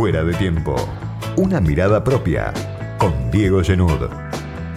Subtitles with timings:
[0.00, 0.76] Fuera de tiempo.
[1.36, 2.54] Una mirada propia.
[2.96, 4.08] Con Diego Genud.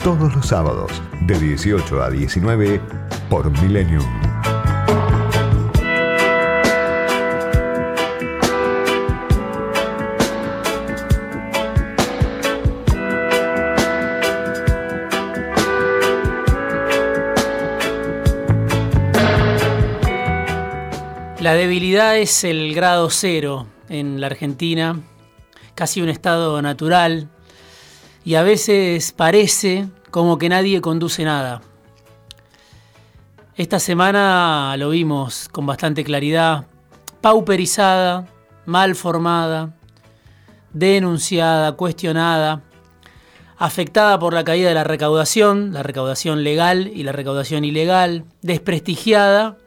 [0.03, 2.81] Todos los sábados, de 18 a 19,
[3.29, 4.03] por Millennium.
[21.39, 24.99] La debilidad es el grado cero en la Argentina,
[25.75, 27.29] casi un estado natural,
[28.25, 31.61] y a veces parece como que nadie conduce nada.
[33.55, 36.65] Esta semana lo vimos con bastante claridad,
[37.21, 38.27] pauperizada,
[38.65, 39.75] mal formada,
[40.73, 42.63] denunciada, cuestionada,
[43.57, 49.57] afectada por la caída de la recaudación, la recaudación legal y la recaudación ilegal, desprestigiada.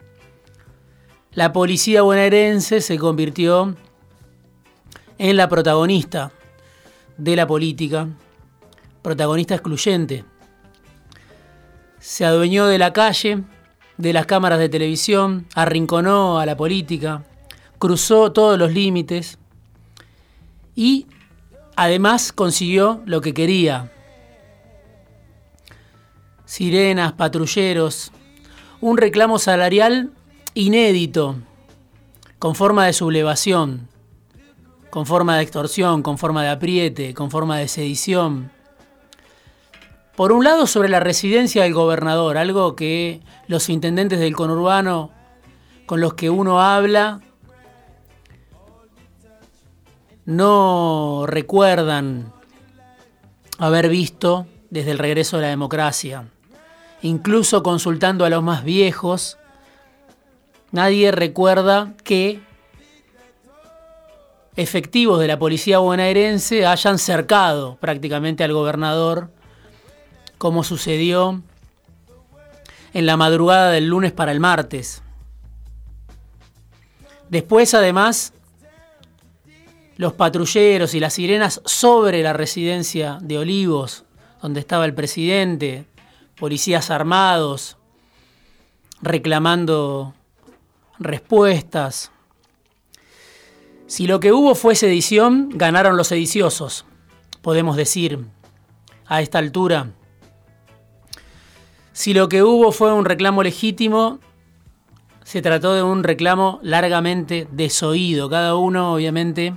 [1.32, 3.76] La policía bonaerense se convirtió
[5.18, 6.32] en la protagonista
[7.16, 8.08] de la política,
[9.02, 10.24] protagonista excluyente.
[11.98, 13.42] Se adueñó de la calle,
[13.96, 17.24] de las cámaras de televisión, arrinconó a la política,
[17.78, 19.38] cruzó todos los límites
[20.74, 21.06] y
[21.76, 23.92] además consiguió lo que quería.
[26.44, 28.12] Sirenas, patrulleros,
[28.80, 30.10] un reclamo salarial
[30.54, 31.36] inédito,
[32.38, 33.88] con forma de sublevación,
[34.90, 38.50] con forma de extorsión, con forma de apriete, con forma de sedición.
[40.16, 45.10] Por un lado, sobre la residencia del gobernador, algo que los intendentes del conurbano
[45.84, 47.20] con los que uno habla
[50.24, 52.32] no recuerdan
[53.58, 56.28] haber visto desde el regreso de la democracia.
[57.02, 59.38] Incluso consultando a los más viejos,
[60.72, 62.40] Nadie recuerda que
[64.56, 69.30] efectivos de la policía bonaerense hayan cercado prácticamente al gobernador,
[70.38, 71.42] como sucedió
[72.94, 75.02] en la madrugada del lunes para el martes.
[77.28, 78.32] Después, además,
[79.96, 84.04] los patrulleros y las sirenas sobre la residencia de Olivos,
[84.40, 85.86] donde estaba el presidente,
[86.38, 87.76] policías armados,
[89.02, 90.14] reclamando
[90.98, 92.12] respuestas.
[93.86, 96.84] Si lo que hubo fue sedición, ganaron los sediciosos,
[97.40, 98.26] podemos decir,
[99.06, 99.92] a esta altura.
[101.92, 104.18] Si lo que hubo fue un reclamo legítimo,
[105.22, 108.28] se trató de un reclamo largamente desoído.
[108.28, 109.54] Cada uno, obviamente,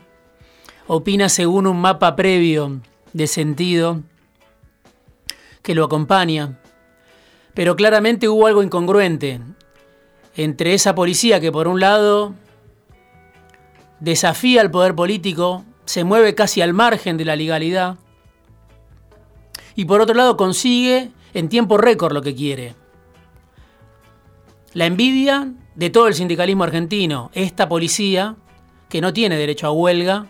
[0.88, 2.82] opina según un mapa previo
[3.14, 4.04] de sentido
[5.64, 6.60] que lo acompaña.
[7.56, 9.42] Pero claramente hubo algo incongruente
[10.36, 12.36] entre esa policía que por un lado
[14.00, 17.98] desafía al poder político, se mueve casi al margen de la legalidad,
[19.76, 22.76] y por otro lado consigue en tiempo récord lo que quiere.
[24.74, 28.36] La envidia de todo el sindicalismo argentino, esta policía
[28.90, 30.28] que no tiene derecho a huelga,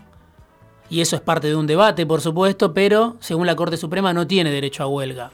[0.88, 4.26] y eso es parte de un debate, por supuesto, pero según la Corte Suprema no
[4.26, 5.30] tiene derecho a huelga.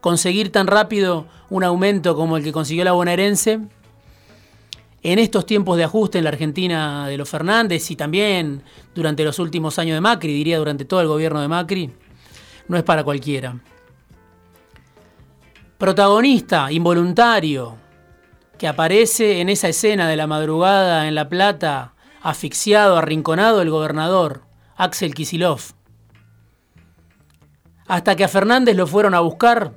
[0.00, 3.60] Conseguir tan rápido un aumento como el que consiguió la bonaerense
[5.02, 8.62] en estos tiempos de ajuste en la Argentina de los Fernández y también
[8.94, 11.90] durante los últimos años de Macri, diría durante todo el gobierno de Macri,
[12.68, 13.58] no es para cualquiera.
[15.78, 17.78] Protagonista involuntario
[18.58, 24.42] que aparece en esa escena de la madrugada en La Plata, asfixiado, arrinconado el gobernador,
[24.76, 25.60] Axel Kisilov.
[27.86, 29.72] Hasta que a Fernández lo fueron a buscar,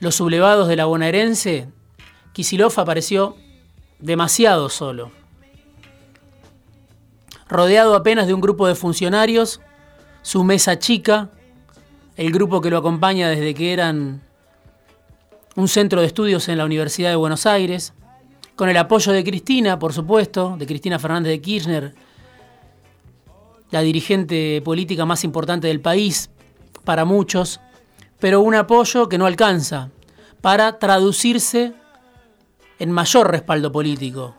[0.00, 1.68] los sublevados de la bonaerense
[2.32, 3.36] Kisilov apareció
[3.98, 5.10] demasiado solo.
[7.48, 9.60] Rodeado apenas de un grupo de funcionarios,
[10.22, 11.30] su mesa chica,
[12.16, 14.22] el grupo que lo acompaña desde que eran
[15.56, 17.92] un centro de estudios en la Universidad de Buenos Aires,
[18.54, 21.94] con el apoyo de Cristina, por supuesto, de Cristina Fernández de Kirchner,
[23.70, 26.30] la dirigente política más importante del país
[26.84, 27.60] para muchos,
[28.18, 29.90] pero un apoyo que no alcanza
[30.40, 31.72] para traducirse
[32.80, 34.34] en mayor respaldo político.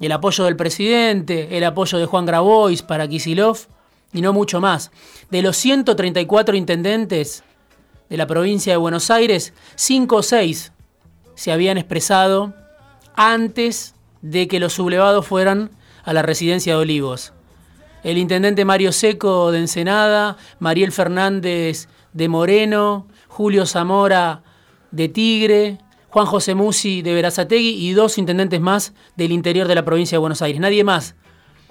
[0.00, 3.58] El apoyo del presidente, el apoyo de Juan Grabois para Kisilov
[4.12, 4.90] y no mucho más.
[5.30, 7.44] De los 134 intendentes
[8.10, 10.72] de la provincia de Buenos Aires, 5 o 6
[11.36, 12.52] se habían expresado
[13.14, 15.70] antes de que los sublevados fueran
[16.04, 17.32] a la residencia de Olivos.
[18.02, 24.42] El intendente Mario Seco de Ensenada, Mariel Fernández de Moreno, Julio Zamora
[24.90, 25.78] de Tigre,
[26.12, 30.20] Juan José Musi de Verazategui y dos intendentes más del interior de la provincia de
[30.20, 30.60] Buenos Aires.
[30.60, 31.14] Nadie más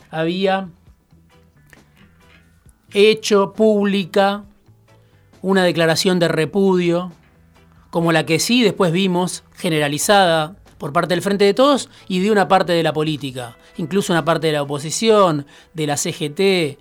[0.10, 0.68] había
[2.92, 4.44] hecho pública
[5.44, 7.12] una declaración de repudio,
[7.92, 12.32] como la que sí después vimos generalizada por parte del Frente de Todos y de
[12.32, 15.46] una parte de la política, incluso una parte de la oposición,
[15.76, 16.80] de la CGT,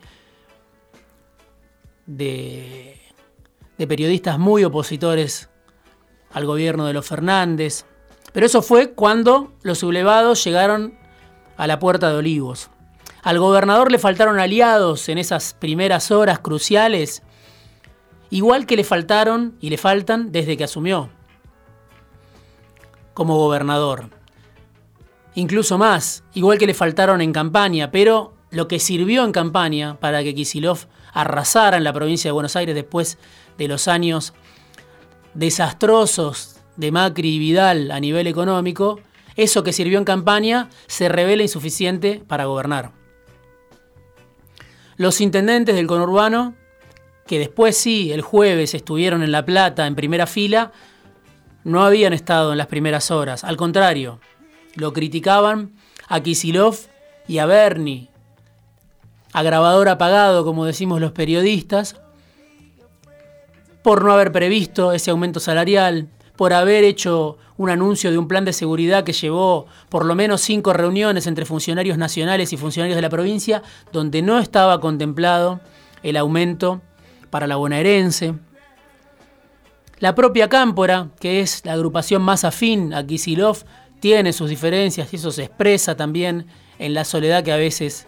[2.06, 2.98] de,
[3.76, 5.49] de periodistas muy opositores
[6.32, 7.84] al gobierno de los Fernández.
[8.32, 10.94] Pero eso fue cuando los sublevados llegaron
[11.56, 12.70] a la puerta de Olivos.
[13.22, 17.22] Al gobernador le faltaron aliados en esas primeras horas cruciales,
[18.30, 21.10] igual que le faltaron y le faltan desde que asumió
[23.12, 24.08] como gobernador.
[25.34, 30.22] Incluso más, igual que le faltaron en campaña, pero lo que sirvió en campaña para
[30.22, 33.18] que Kisilov arrasara en la provincia de Buenos Aires después
[33.58, 34.32] de los años
[35.34, 39.00] desastrosos de Macri y Vidal a nivel económico,
[39.36, 42.92] eso que sirvió en campaña se revela insuficiente para gobernar.
[44.96, 46.54] Los intendentes del conurbano,
[47.26, 50.72] que después sí, el jueves estuvieron en La Plata en primera fila,
[51.64, 53.44] no habían estado en las primeras horas.
[53.44, 54.20] Al contrario,
[54.74, 55.72] lo criticaban
[56.08, 56.76] a Kisilov
[57.28, 58.08] y a Bernie,
[59.32, 61.99] a grabador apagado, como decimos los periodistas,
[63.82, 68.44] por no haber previsto ese aumento salarial, por haber hecho un anuncio de un plan
[68.44, 73.02] de seguridad que llevó por lo menos cinco reuniones entre funcionarios nacionales y funcionarios de
[73.02, 73.62] la provincia,
[73.92, 75.60] donde no estaba contemplado
[76.02, 76.80] el aumento
[77.28, 78.34] para la bonaerense.
[79.98, 83.58] La propia Cámpora, que es la agrupación más afín a Kisilov,
[84.00, 86.46] tiene sus diferencias y eso se expresa también
[86.78, 88.06] en la soledad que a veces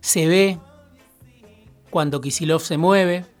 [0.00, 0.60] se ve
[1.90, 3.31] cuando Kisilov se mueve.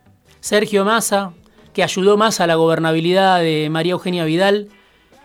[0.42, 1.34] Sergio Massa,
[1.72, 4.70] que ayudó más a la gobernabilidad de María Eugenia Vidal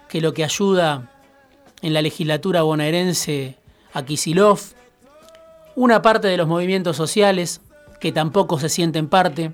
[0.09, 1.11] que lo que ayuda
[1.81, 3.57] en la legislatura bonaerense
[3.93, 4.59] a Kisilov,
[5.75, 7.61] una parte de los movimientos sociales
[7.99, 9.53] que tampoco se sienten parte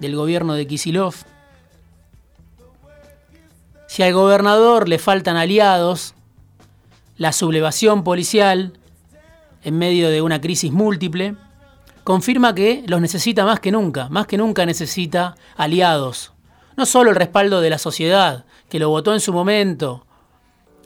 [0.00, 1.14] del gobierno de Kisilov.
[3.86, 6.14] Si al gobernador le faltan aliados,
[7.16, 8.72] la sublevación policial
[9.62, 11.36] en medio de una crisis múltiple,
[12.10, 16.32] confirma que los necesita más que nunca, más que nunca necesita aliados.
[16.76, 20.04] No solo el respaldo de la sociedad, que lo votó en su momento.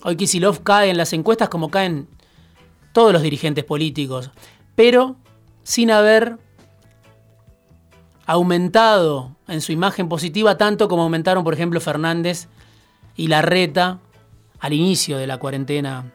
[0.02, 2.08] Hoy Kisilov cae en las encuestas como caen
[2.92, 4.32] todos los dirigentes políticos,
[4.74, 5.16] pero
[5.62, 6.36] sin haber
[8.26, 12.48] aumentado en su imagen positiva tanto como aumentaron, por ejemplo, Fernández
[13.16, 13.98] y Larreta
[14.60, 16.12] al inicio de la cuarentena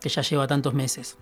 [0.00, 1.18] que ya lleva tantos meses.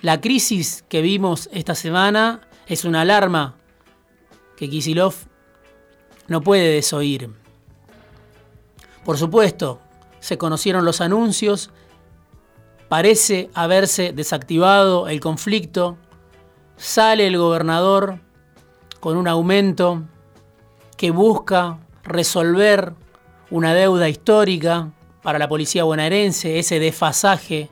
[0.00, 3.56] La crisis que vimos esta semana es una alarma
[4.56, 5.14] que Kisilov
[6.28, 7.30] no puede desoír.
[9.04, 9.80] Por supuesto,
[10.20, 11.70] se conocieron los anuncios,
[12.88, 15.96] parece haberse desactivado el conflicto,
[16.76, 18.20] sale el gobernador
[19.00, 20.04] con un aumento
[20.96, 22.94] que busca resolver
[23.50, 24.92] una deuda histórica
[25.22, 27.68] para la policía bonaerense, ese desfasaje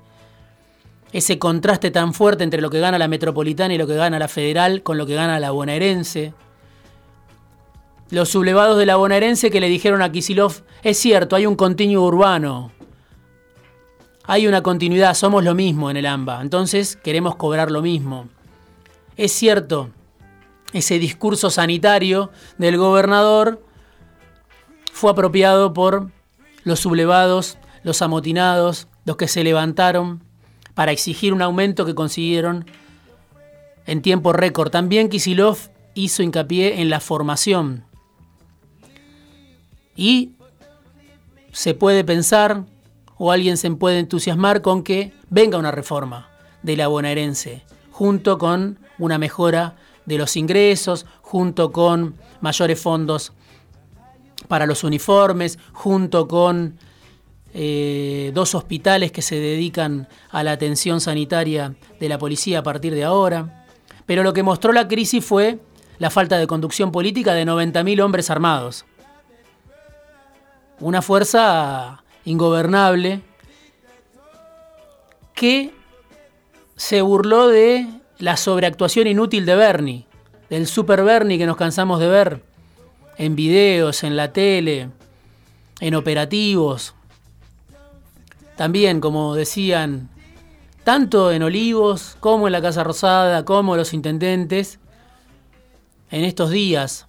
[1.12, 4.28] ese contraste tan fuerte entre lo que gana la metropolitana y lo que gana la
[4.28, 6.34] federal con lo que gana la bonaerense.
[8.10, 12.06] Los sublevados de la bonaerense que le dijeron a Kisilov, es cierto, hay un continuo
[12.06, 12.70] urbano,
[14.24, 18.28] hay una continuidad, somos lo mismo en el AMBA, entonces queremos cobrar lo mismo.
[19.16, 19.90] Es cierto,
[20.72, 23.62] ese discurso sanitario del gobernador
[24.92, 26.10] fue apropiado por
[26.64, 30.25] los sublevados, los amotinados, los que se levantaron
[30.76, 32.66] para exigir un aumento que consiguieron
[33.86, 34.70] en tiempo récord.
[34.70, 35.56] También Kisilov
[35.94, 37.84] hizo hincapié en la formación.
[39.96, 40.32] Y
[41.50, 42.64] se puede pensar
[43.16, 46.28] o alguien se puede entusiasmar con que venga una reforma
[46.62, 53.32] de la bonaerense, junto con una mejora de los ingresos, junto con mayores fondos
[54.46, 56.78] para los uniformes, junto con
[57.58, 62.94] eh, dos hospitales que se dedican a la atención sanitaria de la policía a partir
[62.94, 63.64] de ahora.
[64.04, 65.58] Pero lo que mostró la crisis fue
[65.98, 68.84] la falta de conducción política de 90.000 hombres armados.
[70.80, 73.22] Una fuerza ingobernable
[75.32, 75.72] que
[76.76, 77.86] se burló de
[78.18, 80.06] la sobreactuación inútil de Bernie,
[80.50, 82.42] del super Bernie que nos cansamos de ver
[83.16, 84.90] en videos, en la tele,
[85.80, 86.95] en operativos,
[88.56, 90.08] también, como decían,
[90.84, 94.78] tanto en Olivos como en la Casa Rosada, como los intendentes,
[96.10, 97.06] en estos días,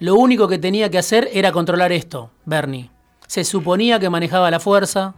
[0.00, 2.90] lo único que tenía que hacer era controlar esto, Bernie.
[3.26, 5.14] Se suponía que manejaba la fuerza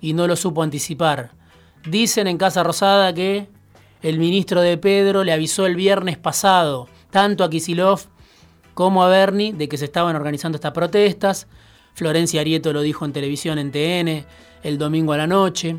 [0.00, 1.30] y no lo supo anticipar.
[1.88, 3.48] Dicen en Casa Rosada que
[4.02, 8.02] el ministro de Pedro le avisó el viernes pasado, tanto a Kisilov
[8.74, 11.46] como a Bernie, de que se estaban organizando estas protestas.
[11.94, 14.26] Florencia Arieto lo dijo en televisión en TN
[14.62, 15.76] el domingo a la noche.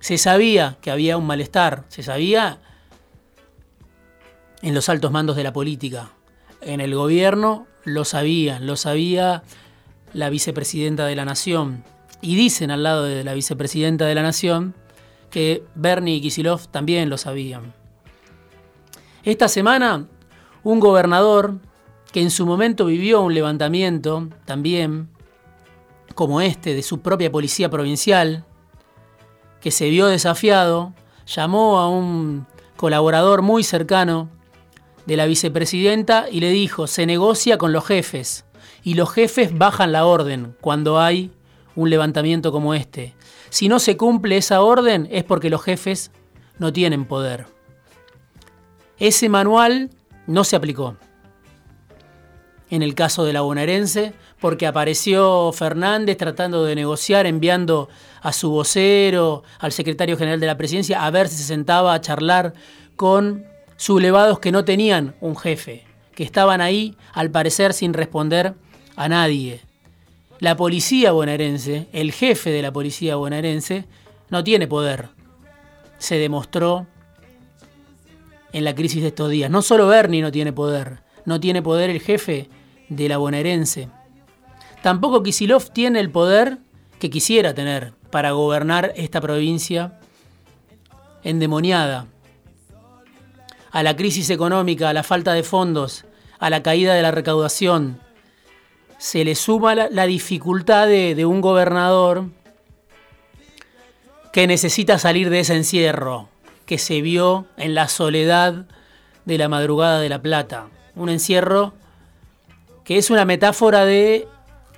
[0.00, 2.60] Se sabía que había un malestar, se sabía
[4.62, 6.10] en los altos mandos de la política.
[6.62, 9.42] En el gobierno lo sabían, lo sabía
[10.14, 11.84] la vicepresidenta de la Nación.
[12.22, 14.74] Y dicen al lado de la vicepresidenta de la Nación
[15.30, 17.74] que Bernie y Kisilov también lo sabían.
[19.24, 20.06] Esta semana,
[20.62, 21.58] un gobernador
[22.12, 25.08] que en su momento vivió un levantamiento también,
[26.14, 28.44] como este, de su propia policía provincial,
[29.60, 30.92] que se vio desafiado,
[31.26, 34.28] llamó a un colaborador muy cercano
[35.06, 38.44] de la vicepresidenta y le dijo, se negocia con los jefes
[38.84, 41.32] y los jefes bajan la orden cuando hay
[41.74, 43.14] un levantamiento como este.
[43.48, 46.10] Si no se cumple esa orden es porque los jefes
[46.58, 47.46] no tienen poder.
[48.98, 49.90] Ese manual
[50.26, 50.96] no se aplicó.
[52.72, 57.90] En el caso de la bonaerense, porque apareció Fernández tratando de negociar, enviando
[58.22, 62.00] a su vocero, al secretario general de la presidencia, a ver si se sentaba a
[62.00, 62.54] charlar
[62.96, 63.44] con
[63.76, 68.54] sublevados que no tenían un jefe, que estaban ahí, al parecer, sin responder
[68.96, 69.60] a nadie.
[70.38, 73.84] La policía bonaerense, el jefe de la policía bonaerense,
[74.30, 75.10] no tiene poder.
[75.98, 76.86] Se demostró
[78.54, 79.50] en la crisis de estos días.
[79.50, 82.48] No solo Bernie no tiene poder, no tiene poder el jefe
[82.96, 83.88] de la bonaerense.
[84.82, 86.58] Tampoco Kisilov tiene el poder
[86.98, 89.98] que quisiera tener para gobernar esta provincia
[91.24, 92.06] endemoniada.
[93.70, 96.04] A la crisis económica, a la falta de fondos,
[96.38, 98.00] a la caída de la recaudación,
[98.98, 102.26] se le suma la, dificultad de, un gobernador
[104.32, 106.28] que necesita salir de ese encierro,
[106.66, 108.66] que se vio en la soledad
[109.24, 110.68] de la madrugada de La Plata.
[110.94, 111.74] Un encierro
[112.84, 114.26] que es una metáfora de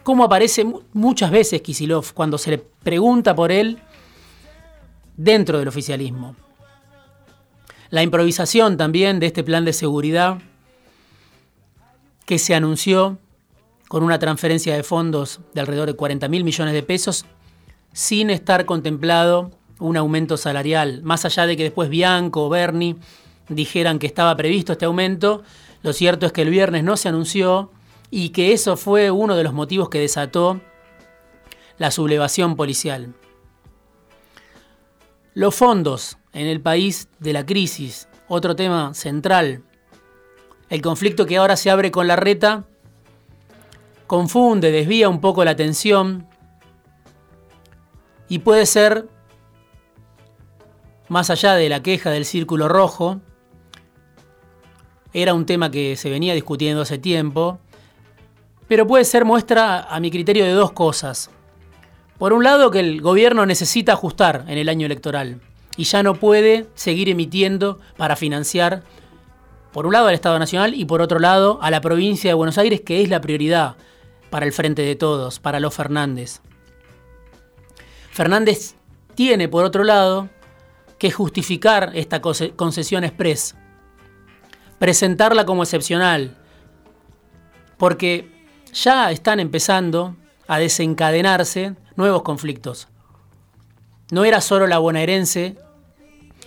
[0.03, 3.79] cómo aparece muchas veces Kisilov cuando se le pregunta por él
[5.17, 6.37] dentro del oficialismo.
[7.91, 10.39] La improvisación también de este plan de seguridad
[12.27, 13.19] que se anunció
[13.89, 17.27] con una transferencia de fondos de alrededor de 40 mil millones de pesos,
[17.93, 21.03] sin estar contemplado un aumento salarial.
[21.03, 22.97] Más allá de que después Bianco o Berni
[23.49, 25.43] dijeran que estaba previsto este aumento,
[25.83, 27.71] lo cierto es que el viernes no se anunció
[28.11, 30.61] y que eso fue uno de los motivos que desató
[31.79, 33.15] la sublevación policial.
[35.35, 39.63] Los fondos en el país de la crisis, otro tema central.
[40.69, 42.65] El conflicto que ahora se abre con la reta
[44.07, 46.29] confunde, desvía un poco la atención
[48.29, 49.09] y puede ser,
[51.09, 53.21] más allá de la queja del círculo rojo,
[55.13, 57.61] era un tema que se venía discutiendo hace tiempo,
[58.69, 61.31] pero puede ser muestra a mi criterio de dos cosas.
[62.19, 65.41] Por un lado, que el gobierno necesita ajustar en el año electoral
[65.77, 68.83] y ya no puede seguir emitiendo para financiar,
[69.73, 72.59] por un lado, al Estado Nacional y por otro lado, a la provincia de Buenos
[72.59, 73.77] Aires, que es la prioridad
[74.31, 76.41] para el frente de todos, para los Fernández.
[78.13, 78.77] Fernández
[79.17, 80.29] tiene, por otro lado,
[80.99, 83.57] que justificar esta concesión express,
[84.79, 86.37] presentarla como excepcional,
[87.77, 88.34] porque
[88.75, 90.17] ya están empezando
[90.47, 92.89] a desencadenarse nuevos conflictos.
[94.11, 95.57] No era solo la bonaerense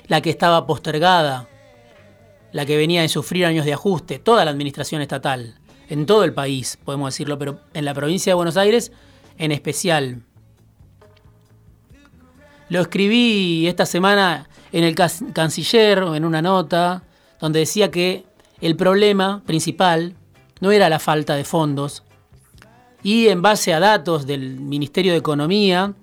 [0.08, 1.48] la que estaba postergada,
[2.52, 5.56] la que venía de sufrir años de ajuste, toda la administración estatal
[5.90, 8.92] en todo el país, podemos decirlo, pero en la provincia de Buenos Aires
[9.38, 10.22] en especial.
[12.70, 17.04] Lo escribí esta semana en el canciller, en una nota,
[17.40, 18.26] donde decía que
[18.60, 20.16] el problema principal
[20.60, 22.04] no era la falta de fondos,
[23.04, 25.94] y en base a datos del Ministerio de Economía,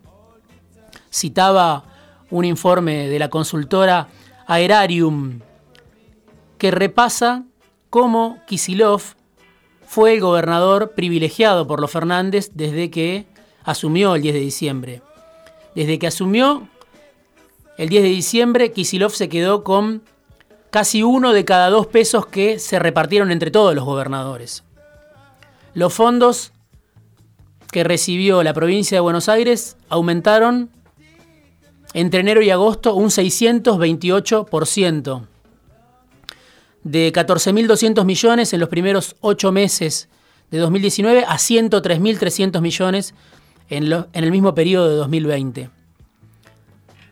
[1.12, 1.84] citaba
[2.30, 4.08] un informe de la consultora
[4.46, 5.40] Aerarium,
[6.58, 7.44] que repasa
[7.90, 9.02] cómo Kisilov
[9.86, 13.26] fue el gobernador privilegiado por los Fernández desde que
[13.64, 15.02] asumió el 10 de diciembre.
[15.74, 16.68] Desde que asumió
[17.78, 20.02] el 10 de diciembre, Kisilov se quedó con
[20.70, 24.64] casi uno de cada dos pesos que se repartieron entre todos los gobernadores.
[25.74, 26.53] Los fondos
[27.74, 30.70] que recibió la provincia de Buenos Aires aumentaron
[31.92, 35.26] entre enero y agosto un 628%
[36.84, 40.08] de 14.200 millones en los primeros ocho meses
[40.52, 43.12] de 2019 a 103.300 millones
[43.68, 45.70] en, en el mismo periodo de 2020.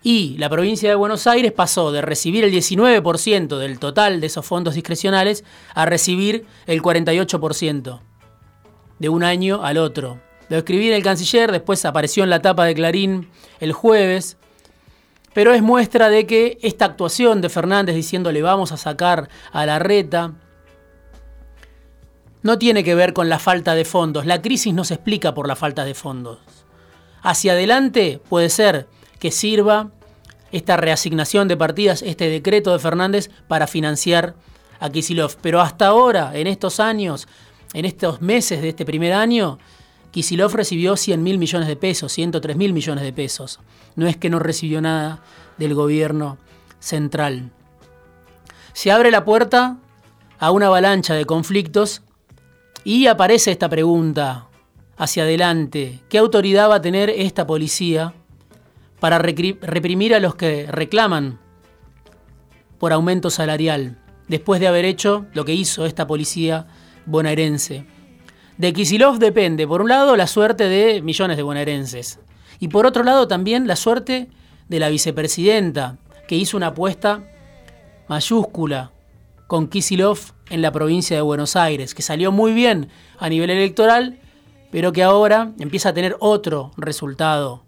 [0.05, 4.47] Y la provincia de Buenos Aires pasó de recibir el 19% del total de esos
[4.47, 5.43] fondos discrecionales
[5.75, 7.99] a recibir el 48%
[9.01, 10.21] de un año al otro.
[10.53, 14.37] Lo escribí en el canciller, después apareció en la tapa de Clarín el jueves,
[15.33, 19.79] pero es muestra de que esta actuación de Fernández diciéndole vamos a sacar a la
[19.79, 20.35] reta
[22.43, 24.27] no tiene que ver con la falta de fondos.
[24.27, 26.41] La crisis no se explica por la falta de fondos.
[27.23, 28.89] Hacia adelante puede ser
[29.21, 29.91] que sirva
[30.51, 34.35] esta reasignación de partidas, este decreto de Fernández para financiar
[34.81, 35.35] a Kisilov.
[35.41, 37.27] Pero hasta ahora, en estos años,
[37.73, 39.59] en estos meses de este primer año,
[40.13, 43.59] Kisilov recibió 100 mil millones de pesos, 103 mil millones de pesos.
[43.97, 45.23] No es que no recibió nada
[45.59, 46.39] del gobierno
[46.79, 47.51] central.
[48.75, 49.79] Se abre la puerta
[50.39, 52.03] a una avalancha de conflictos
[52.85, 54.49] y aparece esta pregunta
[54.97, 56.01] hacia adelante.
[56.09, 58.15] ¿Qué autoridad va a tener esta policía
[59.01, 61.41] para reprimir a los que reclaman
[62.79, 63.97] por aumento salarial,
[64.29, 66.67] después de haber hecho lo que hizo esta policía
[67.07, 67.87] bonaerense.
[68.63, 72.21] De Kisilov depende, por un lado, la suerte de millones de bonaerenses,
[72.61, 74.29] y por otro lado también la suerte
[74.69, 77.25] de la vicepresidenta, que hizo una apuesta
[78.07, 78.93] mayúscula
[79.49, 82.89] con Kisilov en la provincia de Buenos Aires, que salió muy bien
[83.19, 84.21] a nivel electoral,
[84.71, 87.65] pero que ahora empieza a tener otro resultado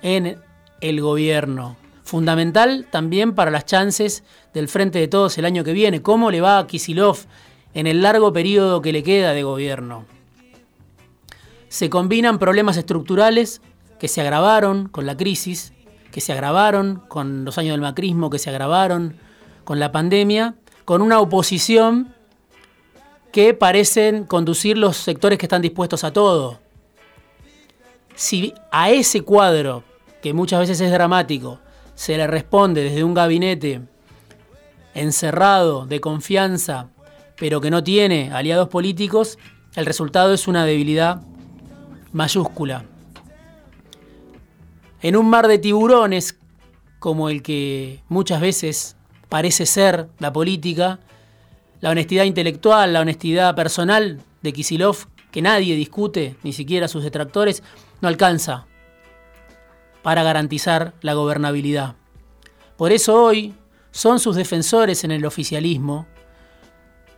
[0.00, 0.38] en
[0.80, 1.76] el gobierno.
[2.04, 4.24] Fundamental también para las chances
[4.54, 6.00] del Frente de Todos el año que viene.
[6.00, 7.18] ¿Cómo le va a Kisilov
[7.74, 10.06] en el largo periodo que le queda de gobierno?
[11.68, 13.60] Se combinan problemas estructurales
[13.98, 15.72] que se agravaron con la crisis,
[16.10, 19.16] que se agravaron con los años del macrismo, que se agravaron
[19.64, 20.54] con la pandemia,
[20.84, 22.14] con una oposición
[23.32, 26.60] que parecen conducir los sectores que están dispuestos a todo.
[28.14, 29.82] Si a ese cuadro
[30.22, 31.58] que muchas veces es dramático,
[31.96, 33.80] se le responde desde un gabinete
[34.94, 36.90] encerrado, de confianza,
[37.36, 39.38] pero que no tiene aliados políticos,
[39.74, 41.22] el resultado es una debilidad
[42.12, 42.84] mayúscula.
[45.02, 46.38] En un mar de tiburones,
[46.98, 48.96] como el que muchas veces
[49.28, 51.00] parece ser la política,
[51.80, 57.62] la honestidad intelectual, la honestidad personal de Kisilov, que nadie discute, ni siquiera sus detractores,
[58.00, 58.66] no alcanza
[60.02, 61.96] para garantizar la gobernabilidad.
[62.76, 63.54] Por eso hoy
[63.90, 66.06] son sus defensores en el oficialismo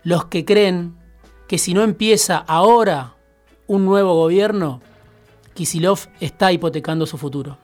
[0.06, 0.94] los que creen
[1.48, 3.16] que si no empieza ahora
[3.66, 4.80] un nuevo gobierno,
[5.52, 7.58] Kisilov está hipotecando su futuro.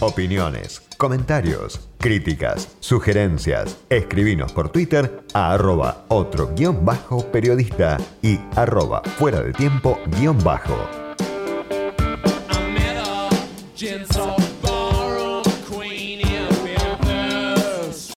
[0.00, 3.78] Opiniones, comentarios, críticas, sugerencias.
[3.88, 10.36] Escribinos por Twitter a arroba otro guion bajo periodista y arroba fuera de tiempo guion
[10.44, 10.76] bajo.